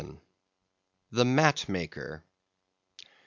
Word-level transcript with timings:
The 1.11 1.23
Mat 1.25 1.69
Maker. 1.69 2.23